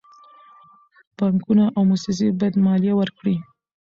[1.17, 3.35] بانکونه او موسسې باید مالیه ورکړي.